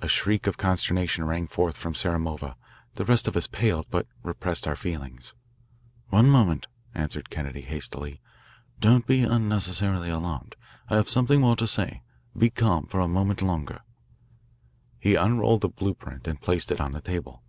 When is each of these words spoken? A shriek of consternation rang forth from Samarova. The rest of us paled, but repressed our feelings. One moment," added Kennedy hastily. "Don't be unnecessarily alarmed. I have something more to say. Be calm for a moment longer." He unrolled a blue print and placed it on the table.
A 0.00 0.08
shriek 0.08 0.48
of 0.48 0.56
consternation 0.56 1.22
rang 1.26 1.46
forth 1.46 1.76
from 1.76 1.94
Samarova. 1.94 2.56
The 2.96 3.04
rest 3.04 3.28
of 3.28 3.36
us 3.36 3.46
paled, 3.46 3.86
but 3.88 4.08
repressed 4.24 4.66
our 4.66 4.74
feelings. 4.74 5.32
One 6.08 6.28
moment," 6.28 6.66
added 6.92 7.30
Kennedy 7.30 7.60
hastily. 7.60 8.20
"Don't 8.80 9.06
be 9.06 9.22
unnecessarily 9.22 10.10
alarmed. 10.10 10.56
I 10.90 10.96
have 10.96 11.08
something 11.08 11.40
more 11.40 11.54
to 11.54 11.68
say. 11.68 12.02
Be 12.36 12.50
calm 12.50 12.86
for 12.86 12.98
a 12.98 13.06
moment 13.06 13.42
longer." 13.42 13.82
He 14.98 15.14
unrolled 15.14 15.64
a 15.64 15.68
blue 15.68 15.94
print 15.94 16.26
and 16.26 16.40
placed 16.42 16.72
it 16.72 16.80
on 16.80 16.90
the 16.90 17.00
table. 17.00 17.44